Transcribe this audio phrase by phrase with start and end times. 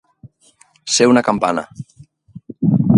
[0.95, 1.67] Ser una campana.